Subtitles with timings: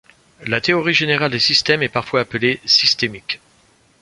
[0.47, 3.39] La théorie générale des systèmes est parfois appelée systémique.